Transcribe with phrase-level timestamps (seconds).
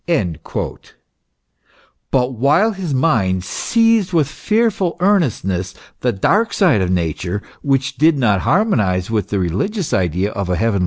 [0.05, 0.07] "*
[2.09, 8.17] But while his mind seized with fearful earnestness the dark side of Nature, which did
[8.17, 10.79] not harmonize with the religious idea of a heavenly * Kernhafter Auszug J.